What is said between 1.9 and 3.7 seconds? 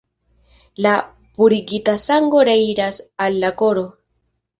sango reiras al la